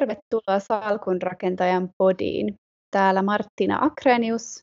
[0.00, 2.54] tervetuloa Salkunrakentajan podiin.
[2.90, 4.60] Täällä Martina Akrenius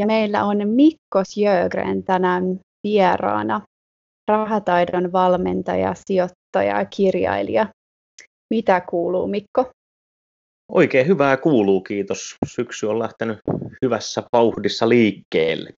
[0.00, 3.60] ja meillä on Mikko Sjögren tänään vieraana,
[4.28, 7.66] rahataidon valmentaja, sijoittaja ja kirjailija.
[8.54, 9.70] Mitä kuuluu Mikko?
[10.72, 12.36] Oikein hyvää kuuluu, kiitos.
[12.46, 13.38] Syksy on lähtenyt
[13.82, 15.70] hyvässä vauhdissa liikkeelle.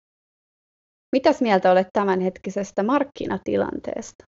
[1.11, 4.25] Mitäs mieltä olet tämänhetkisestä markkinatilanteesta?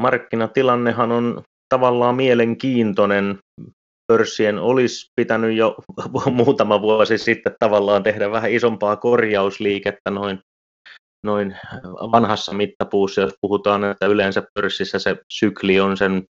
[0.00, 1.42] Markkinatilannehan on
[1.74, 3.38] tavallaan mielenkiintoinen.
[4.12, 5.76] Pörssien olisi pitänyt jo
[6.30, 10.40] muutama vuosi sitten tavallaan tehdä vähän isompaa korjausliikettä noin,
[11.26, 11.56] noin
[12.12, 16.24] vanhassa mittapuussa, jos puhutaan, että yleensä pörssissä se sykli on sen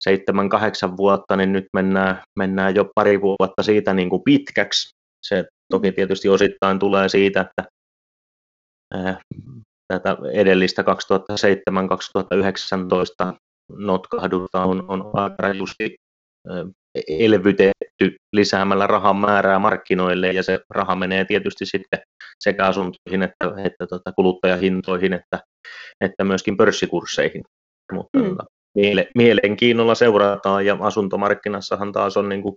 [0.00, 4.94] seitsemän, kahdeksan vuotta, niin nyt mennään, mennään jo pari vuotta siitä niin kuin pitkäksi.
[5.26, 7.64] Se toki tietysti osittain tulee siitä, että
[9.88, 10.84] tätä edellistä 2007-2019
[13.76, 15.96] notkahdusta on, on aika rajusti
[17.08, 22.00] elvytetty lisäämällä rahan määrää markkinoille ja se raha menee tietysti sitten
[22.40, 25.40] sekä asuntoihin että, että tota kuluttajahintoihin että,
[26.00, 27.42] että myöskin pörssikursseihin.
[27.92, 28.28] Mutta mm.
[28.28, 32.56] Tota, miele, mielenkiinnolla seurataan ja asuntomarkkinassahan taas on niin kuin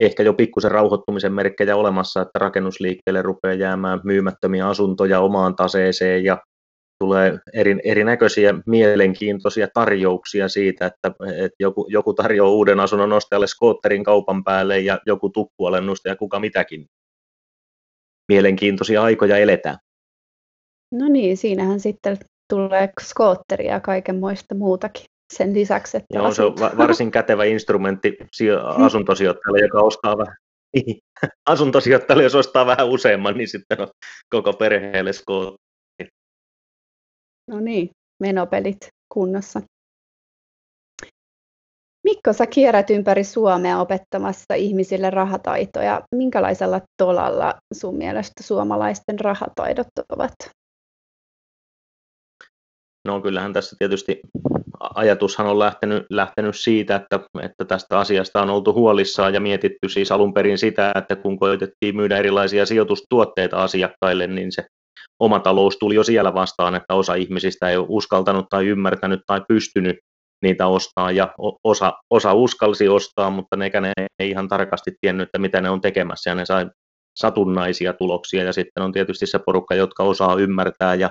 [0.00, 6.38] ehkä jo pikkusen rauhoittumisen merkkejä olemassa, että rakennusliikkeelle rupeaa jäämään myymättömiä asuntoja omaan taseeseen ja
[7.02, 14.04] tulee eri, erinäköisiä mielenkiintoisia tarjouksia siitä, että, että joku, joku tarjoaa uuden asunnon ostajalle skootterin
[14.04, 16.86] kaupan päälle ja joku tukkualennusta ja kuka mitäkin.
[18.28, 19.76] Mielenkiintoisia aikoja eletään.
[20.92, 26.54] No niin, siinähän sitten tulee skootteria ja kaikenmoista muutakin sen lisäksi, että Joo, se on
[26.76, 28.16] varsin kätevä instrumentti
[28.64, 30.36] asuntosijoittajalle, joka ostaa vähän
[31.52, 33.88] asuntosijoittajalle, jos ostaa vähän useamman, niin sitten on
[34.30, 35.71] koko perheelle skootteri.
[37.48, 37.90] No niin,
[38.20, 39.60] menopelit kunnossa.
[42.04, 46.02] Mikko, sä kierrät ympäri Suomea opettamassa ihmisille rahataitoja.
[46.14, 50.34] Minkälaisella tolalla sun mielestä suomalaisten rahataidot ovat?
[53.04, 54.20] No kyllähän tässä tietysti
[54.94, 60.12] ajatushan on lähtenyt, lähtenyt siitä, että, että tästä asiasta on oltu huolissaan ja mietitty siis
[60.12, 64.66] alun perin sitä, että kun koitettiin myydä erilaisia sijoitustuotteita asiakkaille, niin se
[65.22, 69.40] oma talous tuli jo siellä vastaan, että osa ihmisistä ei ole uskaltanut tai ymmärtänyt tai
[69.48, 69.96] pystynyt
[70.42, 71.10] niitä ostaa.
[71.10, 71.34] Ja
[71.64, 76.30] osa, osa uskalsi ostaa, mutta nekään ei ihan tarkasti tiennyt, että mitä ne on tekemässä.
[76.30, 76.66] Ja ne sai
[77.14, 78.44] satunnaisia tuloksia.
[78.44, 80.94] Ja sitten on tietysti se porukka, jotka osaa ymmärtää.
[80.94, 81.10] Ja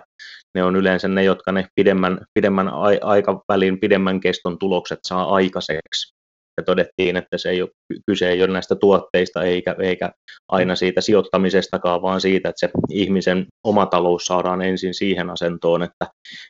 [0.56, 6.21] ne on yleensä ne, jotka ne pidemmän, pidemmän aikavälin, pidemmän keston tulokset saa aikaiseksi
[6.62, 7.70] ja todettiin, että se ei ole,
[8.06, 10.12] kyse ei ole näistä tuotteista eikä, eikä
[10.52, 16.08] aina siitä sijoittamisestakaan, vaan siitä, että se ihmisen oma talous saadaan ensin siihen asentoon, että,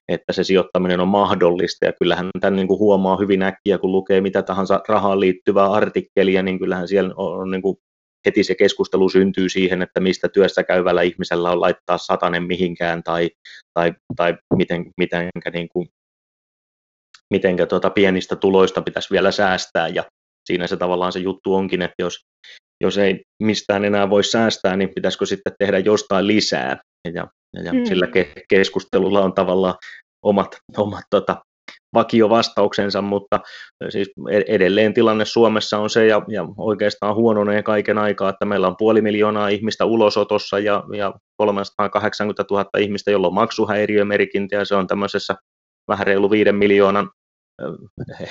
[0.09, 1.85] että se sijoittaminen on mahdollista.
[1.85, 6.43] Ja kyllähän tämän niin kuin huomaa hyvin äkkiä, kun lukee mitä tahansa rahaan liittyvää artikkelia,
[6.43, 7.77] niin kyllähän siellä on niin kuin
[8.25, 13.29] heti se keskustelu syntyy siihen, että mistä työssä käyvällä ihmisellä on laittaa satanen mihinkään tai,
[13.73, 15.87] tai, tai miten, mitenkä niin kuin
[17.31, 20.03] miten tuota pienistä tuloista pitäisi vielä säästää ja
[20.45, 22.19] siinä se tavallaan se juttu onkin, että jos,
[22.81, 26.77] jos ei mistään enää voi säästää, niin pitäisikö sitten tehdä jostain lisää
[27.13, 27.27] ja,
[27.63, 27.85] ja mm.
[27.85, 29.75] sillä ke- keskustelulla on tavallaan
[30.25, 31.37] omat, omat tota,
[31.93, 33.39] vakiovastauksensa, mutta
[33.89, 38.67] siis e-, edelleen tilanne Suomessa on se, ja, ja oikeastaan huononee kaiken aikaa, että meillä
[38.67, 44.75] on puoli miljoonaa ihmistä ulosotossa ja, ja 380 000 ihmistä, jolla on maksuhäiriömerkintä, ja se
[44.75, 45.35] on tämmöisessä
[45.87, 47.09] vähän reilu viiden miljoonan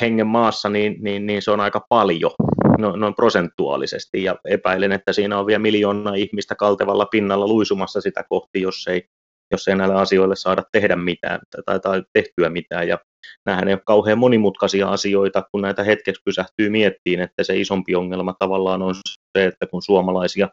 [0.01, 2.31] hengen maassa, niin, niin, niin se on aika paljon
[2.79, 8.25] no, noin prosentuaalisesti ja epäilen, että siinä on vielä miljoona ihmistä kaltevalla pinnalla luisumassa sitä
[8.29, 9.03] kohti, jos ei,
[9.51, 12.99] jos ei näille asioille saada tehdä mitään tai, tai tehtyä mitään ja
[13.47, 18.35] nämähän ei ole kauhean monimutkaisia asioita, kun näitä hetkeksi pysähtyy miettiin, että se isompi ongelma
[18.39, 18.95] tavallaan on
[19.39, 20.49] se, että kun suomalaisia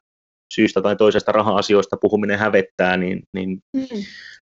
[0.54, 3.84] syystä tai toisesta raha-asioista puhuminen hävettää, niin, niin mm.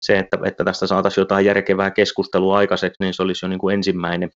[0.07, 3.75] Se, että, että tästä saataisiin jotain järkevää keskustelua aikaiseksi, niin se olisi jo niin kuin
[3.75, 4.31] ensimmäinen,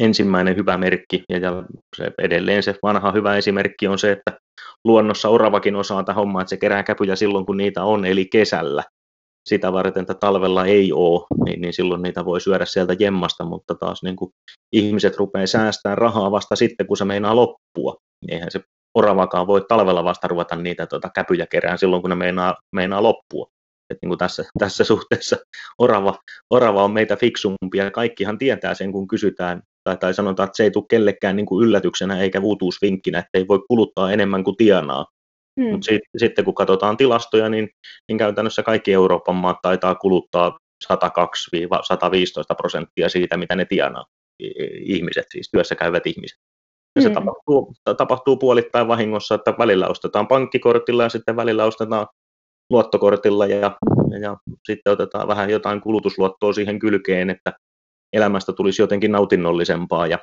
[0.00, 1.22] ensimmäinen hyvä merkki.
[1.28, 1.64] Ja, ja
[1.96, 4.38] se edelleen se vanha hyvä esimerkki on se, että
[4.84, 8.84] luonnossa oravakin osaa tämä homma, että se kerää käpyjä silloin, kun niitä on, eli kesällä.
[9.48, 13.74] Sitä varten, että talvella ei ole, niin, niin silloin niitä voi syödä sieltä jemmasta, mutta
[13.74, 14.30] taas niin kuin
[14.72, 17.96] ihmiset rupeaa säästämään rahaa vasta sitten, kun se meinaa loppua.
[18.28, 18.60] Eihän se
[18.94, 23.46] oravakaan voi talvella vasta ruveta niitä tuota, käpyjä kerään silloin, kun ne meinaa, meinaa loppua.
[23.90, 25.36] Et niin kuin tässä, tässä suhteessa
[25.78, 26.18] orava,
[26.50, 30.62] orava on meitä fiksumpia ja kaikkihan tietää sen, kun kysytään tai, tai sanotaan, että se
[30.62, 35.06] ei tule kellekään niin kuin yllätyksenä eikä uutuusvinkkinä, että ei voi kuluttaa enemmän kuin tienaa.
[35.60, 35.70] Hmm.
[35.70, 37.68] Mutta sit, sitten kun katsotaan tilastoja, niin,
[38.08, 40.58] niin käytännössä kaikki Euroopan maat taitaa kuluttaa
[40.92, 40.96] 102-115
[42.56, 44.04] prosenttia siitä, mitä ne tienaa
[44.80, 46.38] ihmiset, siis työssä käyvät ihmiset.
[46.96, 47.14] Ja se mm.
[47.14, 52.06] tapahtuu, tapahtuu puolittain vahingossa, että välillä ostetaan pankkikortilla ja sitten välillä ostetaan
[52.70, 53.76] luottokortilla ja,
[54.20, 57.52] ja, sitten otetaan vähän jotain kulutusluottoa siihen kylkeen, että
[58.12, 60.18] elämästä tulisi jotenkin nautinnollisempaa ja,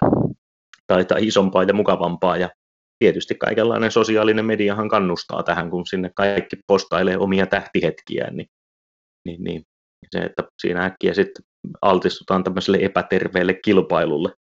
[0.88, 2.38] tai, tai isompaa ja mukavampaa.
[2.38, 2.50] Ja
[3.00, 8.48] tietysti kaikenlainen sosiaalinen mediahan kannustaa tähän, kun sinne kaikki postailee omia tähtihetkiään, niin,
[9.28, 9.64] niin, niin
[10.12, 11.46] se, että siinä äkkiä sitten
[11.82, 14.34] altistutaan tämmöiselle epäterveelle kilpailulle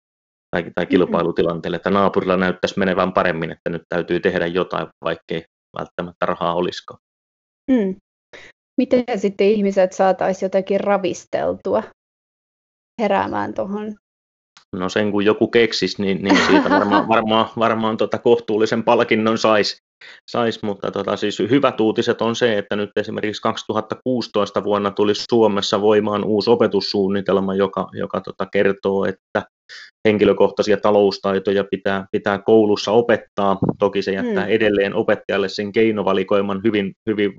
[0.51, 5.45] tai, tai kilpailutilanteelle, että naapurilla näyttäisi menevän paremmin, että nyt täytyy tehdä jotain, vaikkei
[5.79, 6.99] välttämättä rahaa olisikaan.
[7.71, 7.95] Mm.
[8.77, 11.83] Miten sitten ihmiset saataisiin jotenkin ravisteltua
[13.01, 13.95] heräämään tuohon
[14.73, 19.77] No sen kun joku keksisi, niin, niin siitä varmaan, varmaan, varmaan tota kohtuullisen palkinnon saisi,
[20.31, 25.81] sais, mutta tota, siis hyvät uutiset on se, että nyt esimerkiksi 2016 vuonna tuli Suomessa
[25.81, 29.45] voimaan uusi opetussuunnitelma, joka, joka tota, kertoo, että
[30.07, 33.57] henkilökohtaisia taloustaitoja pitää, pitää koulussa opettaa.
[33.79, 34.53] Toki se jättää hmm.
[34.53, 37.33] edelleen opettajalle sen keinovalikoiman hyvin, hyvin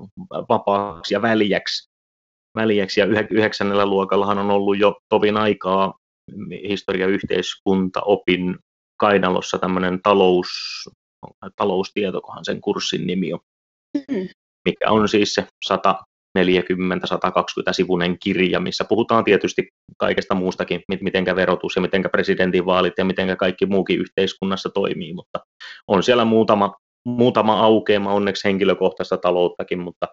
[0.49, 1.89] vapaaksi ja väljäksi.
[2.57, 3.01] väljäksi.
[3.01, 5.95] Ja yhdeksännellä luokallahan on ollut jo tovin aikaa
[6.69, 8.57] historia yhteiskunta opin
[9.01, 10.49] kainalossa tämmöinen talous,
[11.57, 13.41] taloustietokohan sen kurssin nimi on,
[14.11, 14.29] mm.
[14.65, 15.47] mikä on siis se
[16.39, 16.43] 140-120
[17.73, 23.67] sivunen kirja, missä puhutaan tietysti kaikesta muustakin, miten verotus ja miten presidentinvaalit ja miten kaikki
[23.67, 25.39] muukin yhteiskunnassa toimii, mutta
[25.89, 26.75] on siellä muutama,
[27.07, 30.07] muutama aukeama, onneksi henkilökohtaista talouttakin, mutta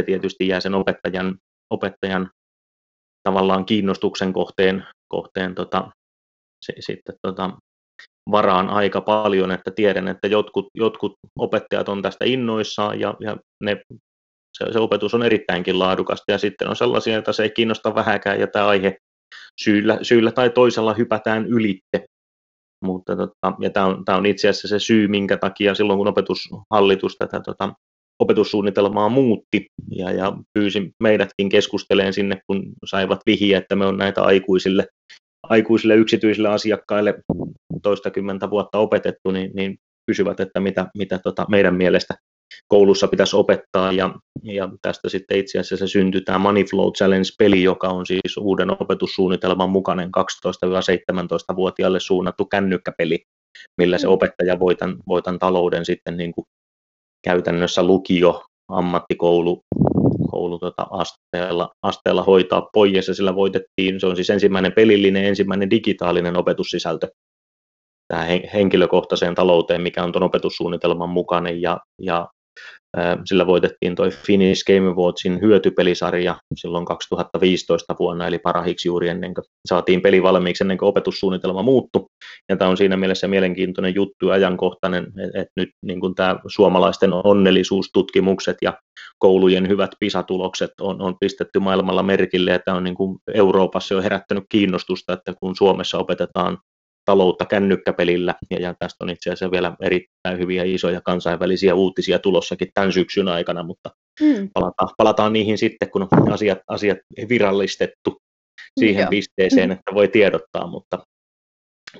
[0.00, 1.38] se tietysti jää sen opettajan,
[1.70, 2.30] opettajan
[3.28, 5.90] tavallaan kiinnostuksen kohteen, kohteen tota,
[6.64, 7.50] se, sitten tota,
[8.30, 13.82] varaan aika paljon, että tiedän, että jotkut, jotkut opettajat on tästä innoissaan ja, ja ne,
[14.58, 18.40] se, se opetus on erittäinkin laadukasta ja sitten on sellaisia, että se ei kiinnosta vähäkään
[18.40, 18.96] ja tämä aihe
[19.60, 22.04] syyllä, syyllä tai toisella hypätään ylitte.
[22.84, 26.08] Mutta tota, ja tämä on, tämä on itse asiassa se syy, minkä takia silloin kun
[26.08, 27.72] opetushallitus tätä tota,
[28.18, 34.22] opetussuunnitelmaa muutti ja, ja pyysi meidätkin keskusteleen sinne, kun saivat vihiä, että me on näitä
[34.22, 34.86] aikuisille,
[35.42, 37.14] aikuisille yksityisille asiakkaille
[37.82, 42.14] toistakymmentä vuotta opetettu, niin, niin kysyvät, että mitä, mitä tota meidän mielestä
[42.68, 47.88] koulussa pitäisi opettaa, ja, ja tästä sitten itse asiassa syntyi tämä Money Flow Challenge-peli, joka
[47.88, 53.22] on siis uuden opetussuunnitelman mukainen 12-17-vuotiaille suunnattu kännykkäpeli,
[53.78, 54.12] millä se mm.
[54.12, 56.44] opettaja voi tämän, voi tämän talouden sitten niin kuin
[57.24, 59.60] käytännössä lukio, ammattikoulu
[60.30, 65.70] koulu, tota, asteella, asteella hoitaa pois ja sillä voitettiin, se on siis ensimmäinen pelillinen, ensimmäinen
[65.70, 67.08] digitaalinen opetussisältö
[68.08, 72.28] tähän henkilökohtaiseen talouteen, mikä on tuon opetussuunnitelman mukainen ja, ja
[73.24, 79.44] sillä voitettiin toi Finnish Game Awardsin hyötypelisarja silloin 2015 vuonna, eli parahiksi juuri ennen kuin
[79.66, 82.10] saatiin peli valmiiksi, ennen kuin opetussuunnitelma muuttu.
[82.48, 87.10] Ja tämä on siinä mielessä mielenkiintoinen juttu ja ajankohtainen, että nyt niin kuin tämä suomalaisten
[87.12, 88.78] onnellisuustutkimukset ja
[89.18, 94.02] koulujen hyvät PISA-tulokset on, on pistetty maailmalla merkille, ja tämä on niin kuin Euroopassa jo
[94.02, 96.58] herättänyt kiinnostusta, että kun Suomessa opetetaan
[97.06, 102.68] taloutta kännykkäpelillä, ja, ja tästä on itse asiassa vielä erittäin hyviä isoja kansainvälisiä uutisia tulossakin
[102.74, 104.50] tämän syksyn aikana, mutta mm.
[104.54, 106.98] palataan, palataan niihin sitten, kun on asiat, asiat
[107.28, 108.16] virallistettu
[108.80, 109.10] siihen Joo.
[109.10, 110.98] pisteeseen, että voi tiedottaa, mutta,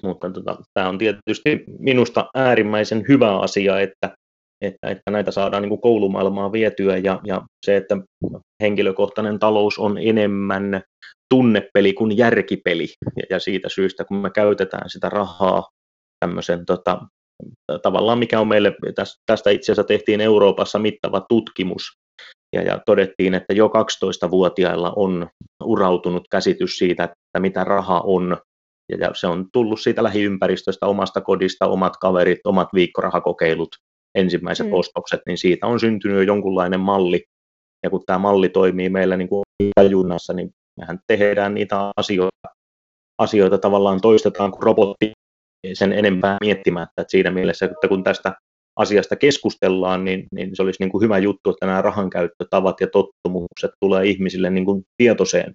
[0.02, 4.16] mutta tota, tämä on tietysti minusta äärimmäisen hyvä asia, että,
[4.60, 7.96] että, että näitä saadaan niin kuin koulumaailmaa vietyä ja, ja se, että
[8.62, 10.82] henkilökohtainen talous on enemmän
[11.34, 12.88] tunnepeli kuin järkipeli.
[13.30, 15.68] Ja siitä syystä, kun me käytetään sitä rahaa
[16.20, 17.00] tämmöisen tota,
[17.82, 18.76] tavallaan, mikä on meille,
[19.26, 21.82] tästä itse asiassa tehtiin Euroopassa mittava tutkimus,
[22.52, 25.28] ja, ja todettiin, että jo 12-vuotiailla on
[25.64, 28.36] urautunut käsitys siitä, että mitä raha on,
[28.92, 33.68] ja, ja se on tullut siitä lähiympäristöstä, omasta kodista, omat kaverit, omat viikkorahakokeilut,
[34.14, 34.72] ensimmäiset mm.
[34.72, 37.24] ostokset, niin siitä on syntynyt jo jonkunlainen malli,
[37.82, 39.42] ja kun tämä malli toimii meillä niin kuin
[39.80, 42.48] tajunnassa, niin mehän tehdään niitä asioita,
[43.18, 45.12] asioita tavallaan toistetaan kuin robotti
[45.72, 48.34] sen enempää miettimättä, että siinä mielessä, että kun tästä
[48.76, 53.70] asiasta keskustellaan, niin, niin se olisi niin kuin hyvä juttu, että nämä rahankäyttötavat ja tottumukset
[53.80, 55.54] tulee ihmisille niin kuin tietoiseen,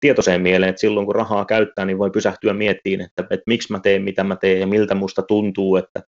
[0.00, 3.80] tietoiseen mieleen, että silloin kun rahaa käyttää, niin voi pysähtyä miettiin, että, että miksi mä
[3.80, 6.02] teen, mitä mä teen ja miltä musta tuntuu, että,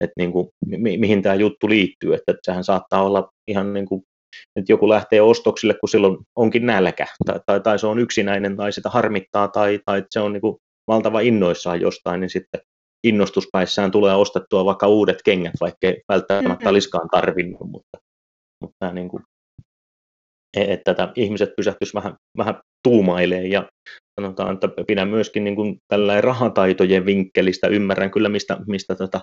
[0.00, 3.86] että niin kuin, mi- mihin tämä juttu liittyy, että, että sehän saattaa olla ihan niin
[3.86, 4.02] kuin
[4.56, 8.72] että joku lähtee ostoksille, kun silloin onkin nälkä, tai, tai, tai se on yksinäinen, tai
[8.72, 12.60] sitä harmittaa, tai, tai se on niin kuin valtava innoissaan jostain, niin sitten
[13.04, 16.66] innostuspäissään tulee ostettua vaikka uudet kengät, vaikka ei välttämättä mm-hmm.
[16.66, 17.98] olisikaan tarvinnut, mutta,
[18.60, 19.22] mutta niin kuin,
[20.56, 23.68] e, että tätä ihmiset pysähtyisivät vähän, vähän tuumailemaan ja
[24.20, 25.78] sanotaan, että pidän myöskin niin kuin
[26.20, 29.20] rahataitojen vinkkelistä, ymmärrän kyllä mistä, mistä, tota,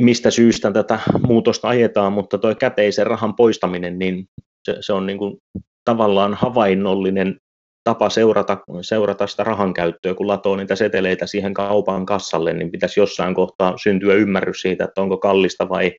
[0.00, 4.26] mistä syystä tätä muutosta ajetaan, mutta tuo käteisen rahan poistaminen, niin
[4.64, 5.36] se, se on niin kuin
[5.84, 7.36] tavallaan havainnollinen
[7.84, 13.00] tapa seurata, seurata sitä rahan käyttöä, kun latoo niitä seteleitä siihen kaupan kassalle, niin pitäisi
[13.00, 15.92] jossain kohtaa syntyä ymmärrys siitä, että onko kallista vai,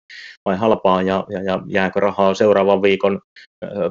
[0.46, 3.22] vai halpaa ja, ja, ja jääkö rahaa seuraavan viikon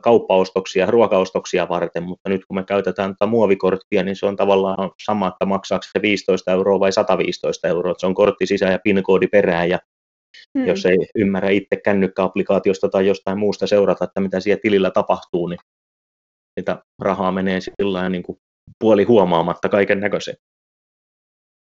[0.02, 5.28] kauppaostoksia, ruokaostoksia varten, mutta nyt kun me käytetään tätä muovikorttia, niin se on tavallaan sama,
[5.28, 9.68] että maksaako se 15 euroa vai 115 euroa, se on kortti sisään ja PIN-koodi perään
[9.68, 9.78] ja
[10.58, 10.66] Hmm.
[10.66, 15.58] Jos ei ymmärrä itse kännykkäapplikaatiosta tai jostain muusta seurata, että mitä siellä tilillä tapahtuu, niin
[16.60, 18.38] sitä rahaa menee sillä niin kuin
[18.78, 20.34] puoli huomaamatta kaiken näköisen.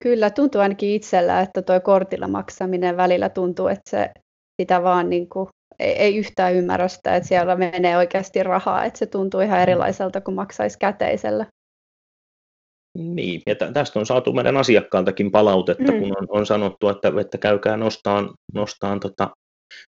[0.04, 4.10] Kyllä, tuntuu ainakin itsellä, että tuo kortilla maksaminen välillä tuntuu, että se
[4.62, 5.48] sitä vaan niin kuin,
[5.80, 10.22] ei, ei yhtään ymmärrä sitä, että siellä menee oikeasti rahaa, että se tuntuu ihan erilaiselta
[10.22, 11.46] kuin maksaisi käteisellä.
[12.98, 16.00] Niin, ja tästä on saatu meidän asiakkaaltakin palautetta, mm.
[16.00, 19.30] kun on, on sanottu, että, että käykää nostaan, nostaan tota,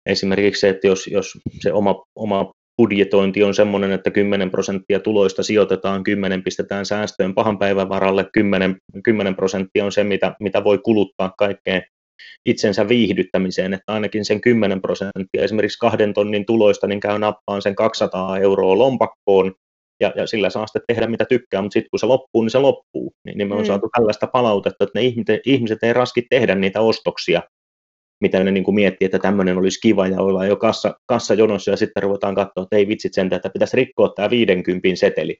[0.05, 5.43] esimerkiksi se, että jos, jos se oma, oma budjetointi on sellainen, että 10 prosenttia tuloista
[5.43, 10.77] sijoitetaan, 10 pistetään säästöön pahan päivän varalle, 10, 10 prosenttia on se, mitä, mitä voi
[10.77, 11.83] kuluttaa kaikkeen
[12.45, 17.75] itsensä viihdyttämiseen, että ainakin sen 10 prosenttia esimerkiksi kahden tonnin tuloista, niin käy nappaan sen
[17.75, 19.53] 200 euroa lompakkoon,
[19.99, 22.59] ja, ja sillä saa sitten tehdä mitä tykkää, mutta sitten kun se loppuu, niin se
[22.59, 23.13] loppuu.
[23.25, 23.65] Niin, niin me on mm.
[23.65, 27.41] saatu tällaista palautetta, että ne ihmiset, ihmiset ei raski tehdä niitä ostoksia,
[28.21, 31.77] mitä ne niin kuin miettii, että tämmöinen olisi kiva ja ollaan jo kassa, kassajonossa ja
[31.77, 35.37] sitten ruvetaan katsoa, että ei vitsit sen, että pitäisi rikkoa tämä 50 seteli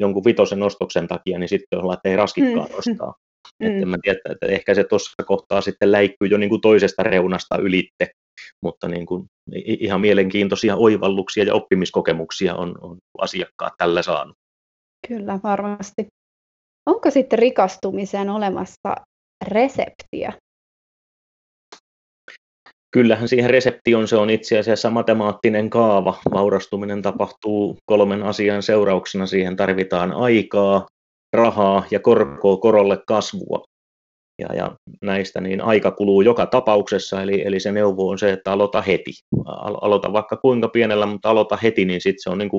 [0.00, 2.78] jonkun vitosen ostoksen takia, niin sitten ollaan, että ei raskikkaan mm.
[2.78, 3.14] ostaa.
[3.60, 3.66] Mm.
[3.66, 7.58] Että mä tiedän, että ehkä se tuossa kohtaa sitten läikkyy jo niin kuin toisesta reunasta
[7.58, 8.10] ylitte,
[8.62, 14.36] mutta niin kuin ihan mielenkiintoisia oivalluksia ja oppimiskokemuksia on, on asiakkaat tällä saanut.
[15.08, 16.06] Kyllä, varmasti.
[16.86, 18.94] Onko sitten rikastumiseen olemassa
[19.48, 20.32] reseptiä?
[22.92, 26.18] Kyllähän siihen resepti on, se on itse asiassa matemaattinen kaava.
[26.32, 29.26] Vaurastuminen tapahtuu kolmen asian seurauksena.
[29.26, 30.86] Siihen tarvitaan aikaa,
[31.32, 33.64] rahaa ja korkoa korolle kasvua.
[34.38, 38.52] Ja, ja näistä niin aika kuluu joka tapauksessa, eli, eli se neuvo on se, että
[38.52, 39.12] aloita heti.
[39.56, 42.50] Aloita vaikka kuinka pienellä, mutta aloita heti, niin sitten se, on niin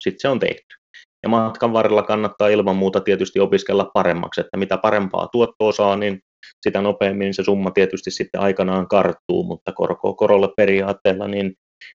[0.00, 0.76] sit se on tehty.
[1.22, 6.20] Ja matkan varrella kannattaa ilman muuta tietysti opiskella paremmaksi, että mitä parempaa tuottoa saa, niin
[6.62, 11.54] sitä nopeammin se summa tietysti sitten aikanaan karttuu, mutta korko korolle periaatteella, niin,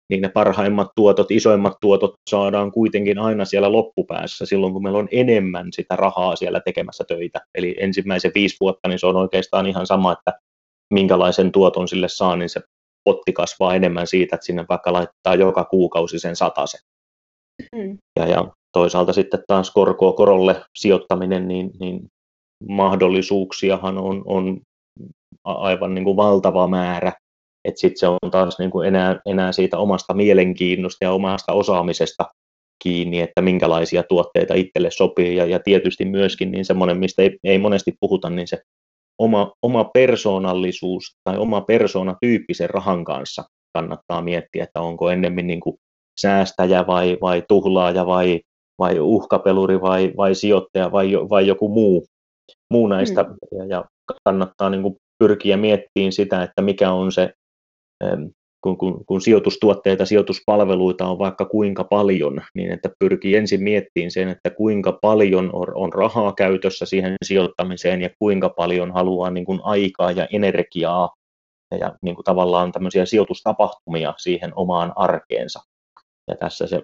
[0.09, 5.07] niin ne parhaimmat tuotot, isoimmat tuotot saadaan kuitenkin aina siellä loppupäässä silloin, kun meillä on
[5.11, 7.41] enemmän sitä rahaa siellä tekemässä töitä.
[7.55, 10.33] Eli ensimmäisen viisi vuotta, niin se on oikeastaan ihan sama, että
[10.93, 12.61] minkälaisen tuoton sille saa, niin se
[13.03, 16.79] potti kasvaa enemmän siitä, että sinne vaikka laittaa joka kuukausi sen sataisen.
[17.75, 17.97] Mm.
[18.19, 22.07] Ja, ja toisaalta sitten taas korkoa korolle sijoittaminen, niin, niin
[22.67, 24.61] mahdollisuuksiahan on, on
[25.43, 27.13] aivan niin kuin valtava määrä,
[27.65, 32.25] että sitten se on taas niin kuin enää, enää siitä omasta mielenkiinnosta ja omasta osaamisesta
[32.83, 35.35] kiinni, että minkälaisia tuotteita itselle sopii.
[35.35, 38.61] Ja, ja tietysti myöskin niin semmoinen, mistä ei, ei monesti puhuta, niin se
[39.19, 43.43] oma, oma persoonallisuus tai oma persoonatyyppi sen rahan kanssa
[43.73, 45.75] kannattaa miettiä, että onko ennemmin niin kuin
[46.21, 48.41] säästäjä vai, vai tuhlaaja vai,
[48.79, 52.05] vai uhkapeluri vai, vai sijoittaja vai, vai joku muu
[52.73, 53.35] muu näistä, mm.
[53.59, 53.85] ja, ja
[54.23, 57.33] kannattaa niin kuin pyrkiä miettimään sitä, että mikä on se,
[58.65, 64.29] kun, kun, kun sijoitustuotteita, sijoituspalveluita on vaikka kuinka paljon, niin että pyrkii ensin miettimään sen,
[64.29, 69.59] että kuinka paljon on, on rahaa käytössä siihen sijoittamiseen ja kuinka paljon haluaa niin kuin
[69.63, 71.09] aikaa ja energiaa
[71.71, 75.59] ja, ja niin kuin tavallaan tämmöisiä sijoitustapahtumia siihen omaan arkeensa.
[76.27, 76.83] Ja tässä se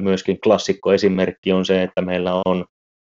[0.00, 2.64] myöskin klassikko esimerkki on se, että meillä on,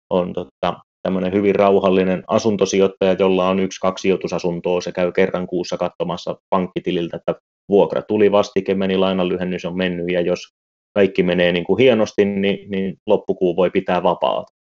[0.09, 5.77] on tota, tämmöinen hyvin rauhallinen asuntosijoittaja, jolla on yksi, kaksi sijoitusasuntoa, se käy kerran kuussa
[5.77, 7.35] katsomassa pankkitililtä, että
[7.69, 10.39] vuokra tuli vastike, meni lainanlyhennys on mennyt, ja jos
[10.93, 14.53] kaikki menee niin kuin hienosti, niin, niin loppukuu voi pitää vapaata.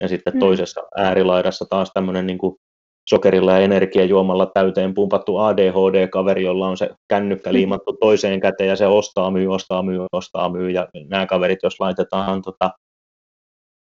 [0.00, 0.40] Ja sitten mm.
[0.40, 2.56] toisessa äärilaidassa taas tämmöinen niin kuin
[3.08, 7.54] sokerilla ja energiajuomalla täyteen pumpattu ADHD-kaveri, jolla on se kännykkä mm.
[7.54, 10.70] liimattu toiseen käteen ja se ostaa, myy, ostaa, myy, ostaa, myy.
[10.70, 12.70] Ja nämä kaverit, jos laitetaan tota,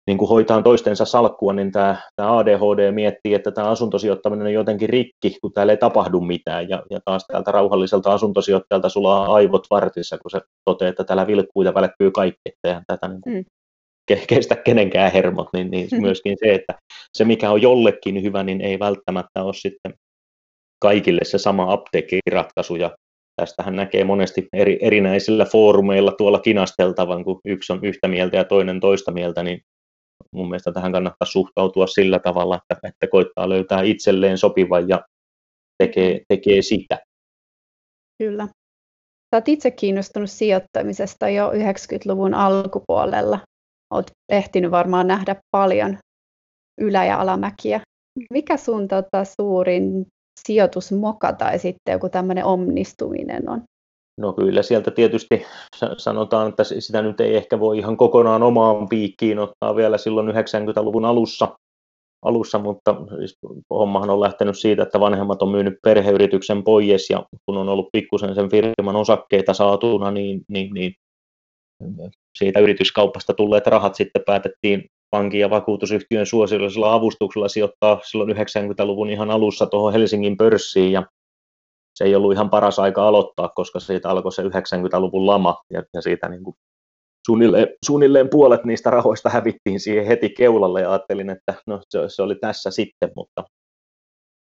[0.07, 4.89] niin kuin hoitaa toistensa salkkua, niin tämä, tämä ADHD miettii, että tämä asuntosijoittaminen on jotenkin
[4.89, 6.69] rikki, kun täällä ei tapahdu mitään.
[6.69, 11.63] Ja, ja taas täältä rauhalliselta asuntosijoittajalta sulaa aivot vartissa, kun se toteaa, että täällä vilkkuu
[11.63, 14.17] ja välkkyy kaikki, että tätä niin kuin mm.
[14.27, 16.73] kestä kenenkään hermot, niin, niin myöskin se, että
[17.13, 19.93] se mikä on jollekin hyvä, niin ei välttämättä ole sitten
[20.79, 22.75] kaikille se sama apteekkiratkaisu.
[22.75, 22.95] Ja
[23.35, 28.79] tästähän näkee monesti eri, erinäisillä foorumeilla tuolla kinasteltavan, kun yksi on yhtä mieltä ja toinen
[28.79, 29.61] toista mieltä, niin
[30.31, 35.01] mun mielestä tähän kannattaa suhtautua sillä tavalla, että, että koittaa löytää itselleen sopivan ja
[35.84, 37.00] tekee, tekee sitä.
[38.24, 38.48] Kyllä.
[39.36, 43.39] Sä oot itse kiinnostunut sijoittamisesta jo 90-luvun alkupuolella.
[43.93, 45.98] Olet ehtinyt varmaan nähdä paljon
[46.81, 47.81] ylä- ja alamäkiä.
[48.34, 50.05] Mikä sun tota, suurin
[50.46, 53.63] sijoitusmoka tai sitten joku tämmöinen onnistuminen on?
[54.17, 55.45] No kyllä sieltä tietysti
[55.97, 61.05] sanotaan, että sitä nyt ei ehkä voi ihan kokonaan omaan piikkiin ottaa vielä silloin 90-luvun
[61.05, 61.57] alussa,
[62.25, 63.38] alussa mutta siis
[63.69, 68.36] hommahan on lähtenyt siitä, että vanhemmat on myynyt perheyrityksen pois ja kun on ollut pikkusen
[68.36, 70.93] sen firman osakkeita saatuna, niin, niin, niin
[72.38, 79.31] siitä yrityskaupasta tulleet rahat sitten päätettiin pankin ja vakuutusyhtiön suosiollisella avustuksella sijoittaa silloin 90-luvun ihan
[79.31, 81.03] alussa tuohon Helsingin pörssiin ja
[81.97, 86.01] se ei ollut ihan paras aika aloittaa, koska siitä alkoi se 90-luvun lama ja, ja
[86.01, 86.55] siitä niin kuin
[87.27, 92.21] suunnilleen, suunnilleen puolet niistä rahoista hävittiin siihen heti keulalle ja ajattelin, että no se, se
[92.21, 93.43] oli tässä sitten, mutta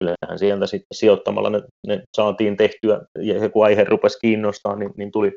[0.00, 5.12] kyllähän sieltä sitten sijoittamalla ne, ne saatiin tehtyä ja kun aihe rupesi kiinnostaa, niin, niin
[5.12, 5.32] tuli,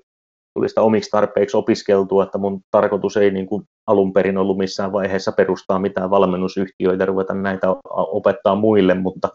[0.53, 4.91] tuli sitä omiksi tarpeiksi opiskeltua, että mun tarkoitus ei niin kuin alun perin ollut missään
[4.91, 9.29] vaiheessa perustaa mitään valmennusyhtiöitä, ruveta näitä opettaa muille, mutta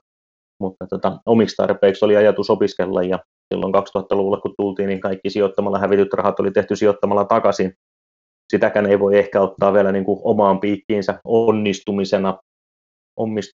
[0.62, 3.18] mutta tota, omiksi tarpeiksi oli ajatus opiskella ja
[3.54, 7.72] silloin 2000-luvulla kun tultiin, niin kaikki sijoittamalla hävityt rahat oli tehty sijoittamalla takaisin.
[8.52, 12.38] Sitäkään ei voi ehkä ottaa vielä niin kuin omaan piikkiinsä onnistumisena,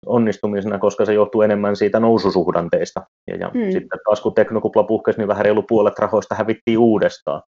[0.07, 3.03] onnistumisena, koska se johtuu enemmän siitä noususuhdanteesta.
[3.27, 3.73] Ja, ja hmm.
[3.73, 7.43] sitten taas kun teknokupla puhkesi, niin vähän reilu puolet rahoista hävittiin uudestaan.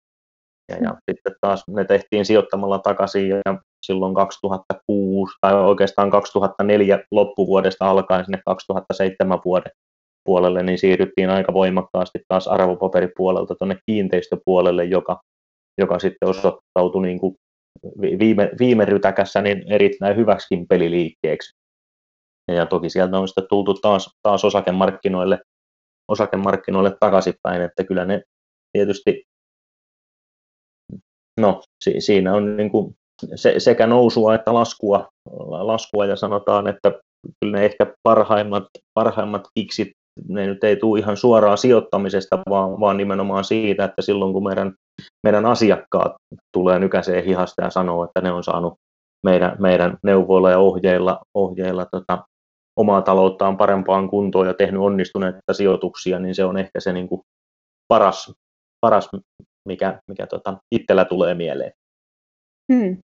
[0.71, 7.89] Ja, ja sitten taas ne tehtiin sijoittamalla takaisin ja silloin 2006 tai oikeastaan 2004 loppuvuodesta
[7.89, 9.71] alkaen sinne 2007 vuoden
[10.23, 15.21] puolelle, niin siirryttiin aika voimakkaasti taas arvopaperipuolelta tuonne kiinteistöpuolelle, joka,
[15.77, 17.35] joka sitten osoittautui niin kuin
[18.19, 21.59] viime, viime rytäkässä niin erittäin hyväksikin peliliikkeeksi.
[22.47, 25.39] Ja toki sieltä on sitten tultu taas, taas osakemarkkinoille,
[26.07, 28.21] osakemarkkinoille takaisinpäin, että kyllä ne
[28.73, 29.23] tietysti
[31.39, 32.95] no, si, siinä on niin kuin
[33.35, 35.07] se, sekä nousua että laskua,
[35.49, 36.91] laskua ja sanotaan, että
[37.39, 39.91] kyllä ne ehkä parhaimmat, parhaimmat kiksit,
[40.27, 44.73] ne nyt ei tule ihan suoraan sijoittamisesta, vaan, vaan nimenomaan siitä, että silloin kun meidän,
[45.23, 46.11] meidän asiakkaat
[46.53, 48.73] tulee nykäiseen hihasta ja sanoo, että ne on saanut
[49.23, 52.23] meidän, meidän neuvoilla ja ohjeilla, ohjeilla tota,
[52.79, 57.21] omaa talouttaan parempaan kuntoon ja tehnyt onnistuneita sijoituksia, niin se on ehkä se niin kuin
[57.87, 58.33] paras,
[58.81, 59.09] paras
[59.67, 61.71] mikä, mikä tota, itsellä tulee mieleen.
[62.73, 62.97] Hmm.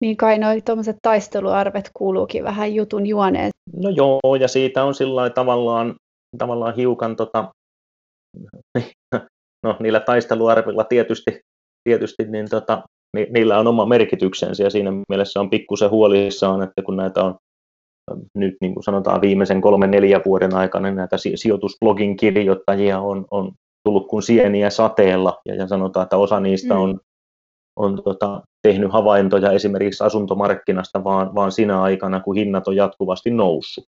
[0.00, 3.50] Niin kai noi tuommoiset taisteluarvet kuuluukin vähän jutun juoneen.
[3.76, 5.94] No joo, ja siitä on sillä tavallaan,
[6.38, 7.52] tavallaan hiukan, tota,
[9.64, 11.40] no niillä taisteluarvilla tietysti,
[11.84, 12.82] tietysti niin tota,
[13.16, 17.36] ni, niillä on oma merkityksensä ja siinä mielessä on pikkusen huolissaan, että kun näitä on
[18.34, 23.52] nyt niin kuin sanotaan viimeisen kolmen neljän vuoden aikana niin näitä sijoitusblogin kirjoittajia on, on
[23.84, 26.80] tullut kuin sieniä sateella ja, ja sanotaan, että osa niistä mm.
[26.80, 27.00] on,
[27.76, 33.84] on tota, tehnyt havaintoja esimerkiksi asuntomarkkinasta vaan, vaan sinä aikana, kun hinnat on jatkuvasti noussut.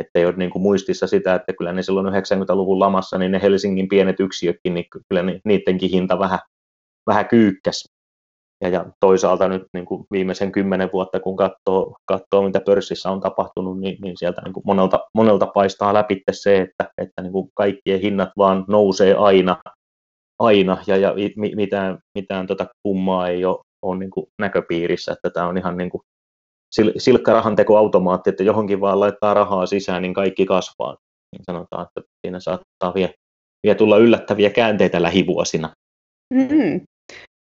[0.00, 3.42] Että ei ole niin kuin muistissa sitä, että kyllä ne silloin 90-luvun lamassa, niin ne
[3.42, 6.38] Helsingin pienet yksiötkin, niin kyllä niidenkin hinta vähän,
[7.06, 7.84] vähän kyykkäs.
[8.60, 13.20] Ja, ja toisaalta nyt niin kuin viimeisen kymmenen vuotta, kun katsoo, katsoo mitä pörssissä on
[13.20, 17.48] tapahtunut, niin, niin sieltä niin kuin monelta, monelta paistaa läpi se, että, että niin kuin
[17.54, 19.56] kaikkien hinnat vaan nousee aina,
[20.38, 21.14] aina ja, ja
[21.56, 25.90] mitään, mitään tota kummaa ei ole, ole niin kuin näköpiirissä, että tämä on ihan niin
[25.90, 26.02] kuin
[26.96, 30.96] silkka rahantekoautomaatti, että johonkin vaan laittaa rahaa sisään, niin kaikki kasvaa.
[31.32, 33.12] Niin sanotaan, että siinä saattaa vielä,
[33.66, 35.72] vielä tulla yllättäviä käänteitä lähivuosina.
[36.34, 36.80] Mm-hmm.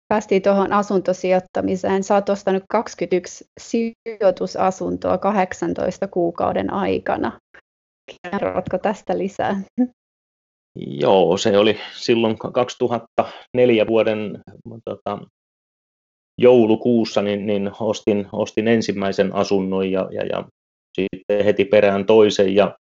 [0.07, 2.03] Päästiin tuohon asuntosijoittamiseen.
[2.03, 7.39] Sä oot ostanut 21 sijoitusasuntoa 18 kuukauden aikana.
[8.31, 9.61] Kerrotko tästä lisää?
[10.75, 14.41] Joo, se oli silloin 2004 vuoden
[14.85, 15.19] tota,
[16.41, 20.45] joulukuussa niin, niin ostin, ostin ensimmäisen asunnon ja, ja, ja
[20.95, 22.77] sitten heti perään toisen ja,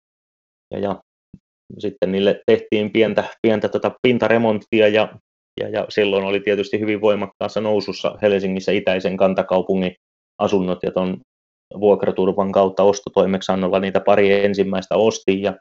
[0.73, 1.01] ja, ja
[1.79, 5.13] sitten niille tehtiin pientä, pientä tota pintaremonttia ja,
[5.59, 9.95] ja, ja silloin oli tietysti hyvin voimakkaassa nousussa Helsingissä itäisen kantakaupungin
[10.39, 11.17] asunnot ja tuon
[11.79, 15.53] vuokraturvan kautta ostotoimeksannolla niitä pari ensimmäistä ostin ja,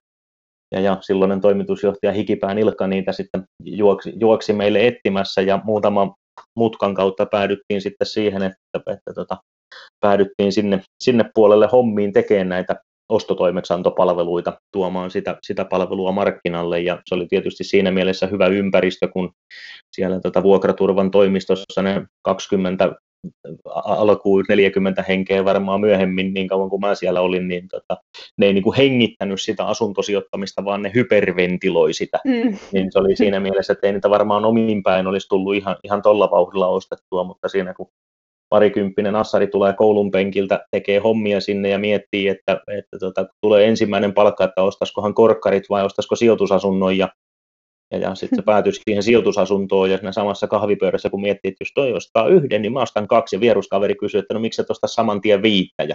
[0.74, 6.14] ja, ja silloinen toimitusjohtaja Hikipään Ilkka niitä sitten juoksi, juoksi meille etsimässä ja muutama
[6.58, 9.36] mutkan kautta päädyttiin sitten siihen, että, että tota,
[10.00, 12.76] päädyttiin sinne, sinne puolelle hommiin tekemään näitä
[13.08, 19.32] ostotoimeksantopalveluita, tuomaan sitä, sitä palvelua markkinalle, ja se oli tietysti siinä mielessä hyvä ympäristö, kun
[19.92, 22.92] siellä tota vuokraturvan toimistossa ne 20
[23.85, 27.96] alkuun 40 henkeä varmaan myöhemmin, niin kauan kuin mä siellä olin, niin tota,
[28.37, 32.18] ne ei niin kuin hengittänyt sitä asuntosijoittamista, vaan ne hyperventiloi sitä.
[32.24, 32.59] Mm.
[32.72, 36.02] Niin se oli siinä mielessä, että ei niitä varmaan omiin päin olisi tullut ihan, ihan
[36.02, 37.88] tolla vauhdilla ostettua, mutta siinä kun
[38.48, 44.14] parikymppinen assari tulee koulun penkiltä, tekee hommia sinne ja miettii, että, että tota, tulee ensimmäinen
[44.14, 47.09] palkka, että ostaisikohan korkkarit vai ostaisiko sijoitusasunnon ja
[47.90, 51.72] ja, ja sitten se päätyi siihen sijoitusasuntoon ja siinä samassa kahvipöydässä, kun miettii, että jos
[51.74, 53.37] toi ostaa yhden, niin mä ostan kaksi.
[53.37, 55.83] Ja vieruskaveri kysyi, että no miksi et osta saman tien viittä.
[55.83, 55.94] Ja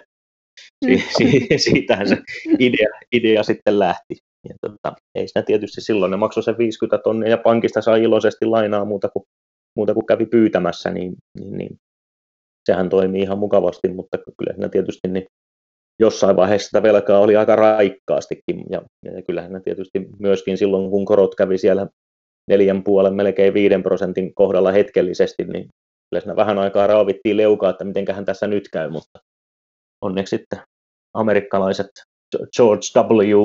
[0.85, 2.17] si- si- siitähän se
[2.59, 4.17] idea, idea sitten lähti.
[4.49, 8.45] Ja tota, ei sitä tietysti silloin, ne maksoi sen 50 tonnia ja pankista sai iloisesti
[8.45, 9.23] lainaa muuta kuin,
[9.75, 11.77] muuta kuin kävi pyytämässä, niin, niin, niin
[12.65, 15.25] sehän toimii ihan mukavasti, mutta kyllä siinä tietysti niin
[15.99, 21.05] jossain vaiheessa sitä velkaa oli aika raikkaastikin, ja, ja kyllähän ne tietysti myöskin silloin, kun
[21.05, 21.87] korot kävi siellä
[22.49, 25.69] neljän puolen, melkein viiden prosentin kohdalla hetkellisesti, niin
[26.09, 29.19] kyllä siinä vähän aikaa raavittiin leukaa, että mitenköhän tässä nyt käy, mutta
[30.01, 30.59] onneksi sitten
[31.13, 31.87] amerikkalaiset
[32.57, 33.37] George W.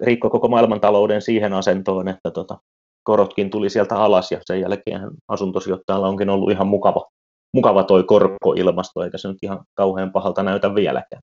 [0.00, 2.58] rikko koko maailmantalouden siihen asentoon, että tota,
[3.02, 7.08] korotkin tuli sieltä alas ja sen jälkeen asuntosijoittajalla onkin ollut ihan mukava
[7.54, 11.22] mukava toi korkoilmasto, eikä se nyt ihan kauhean pahalta näytä vieläkään.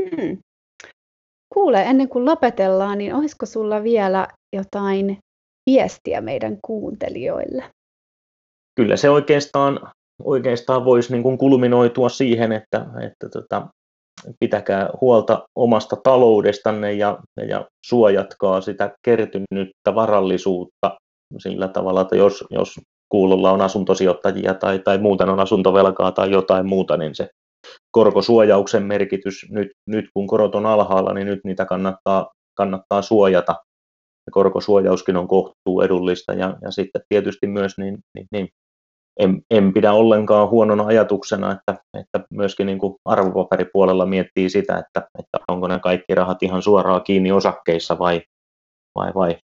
[0.00, 0.38] Hmm.
[1.54, 5.18] Kuule, ennen kuin lopetellaan, niin olisiko sulla vielä jotain
[5.70, 7.64] viestiä meidän kuuntelijoille?
[8.76, 9.80] Kyllä se oikeastaan,
[10.22, 13.68] oikeastaan voisi niin kuin kulminoitua siihen, että, että tota,
[14.40, 17.18] pitäkää huolta omasta taloudestanne ja,
[17.48, 20.98] ja suojatkaa sitä kertynyttä varallisuutta
[21.38, 22.80] sillä tavalla, että jos, jos
[23.12, 27.28] kuulolla on asuntosijoittajia tai, tai muuten on asuntovelkaa tai jotain muuta, niin se
[27.90, 33.52] korkosuojauksen merkitys nyt, nyt kun korot on alhaalla, niin nyt niitä kannattaa, kannattaa suojata.
[34.26, 38.48] Ja korkosuojauskin on kohtuu edullista ja, ja sitten tietysti myös niin, niin, niin
[39.20, 45.08] en, en pidä ollenkaan huonona ajatuksena, että, että myöskin niin kuin arvopaperipuolella miettii sitä, että,
[45.18, 48.22] että onko ne kaikki rahat ihan suoraan kiinni osakkeissa vai,
[48.98, 49.36] vai, vai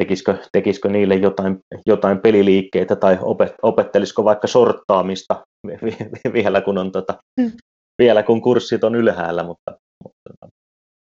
[0.00, 5.44] tekisikö, tekisikö niille jotain, jotain peliliikkeitä tai opet, opettelisiko vaikka sorttaamista
[6.32, 7.52] vielä kun, on, tota, mm.
[8.02, 10.48] vielä kun kurssit on ylhäällä, mutta, mutta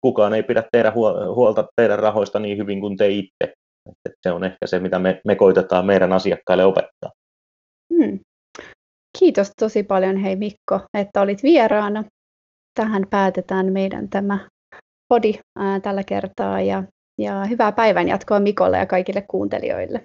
[0.00, 0.92] kukaan ei pidä tehdä
[1.34, 3.54] huolta teidän rahoista niin hyvin kuin te itse.
[3.88, 7.10] Että se on ehkä se, mitä me, me koitetaan meidän asiakkaille opettaa.
[7.94, 8.18] Hmm.
[9.18, 12.04] Kiitos tosi paljon hei Mikko, että olit vieraana.
[12.80, 14.48] Tähän päätetään meidän tämä
[15.08, 16.82] podi ää, tällä kertaa ja
[17.18, 20.02] ja hyvää päivänjatkoa Mikolle ja kaikille kuuntelijoille.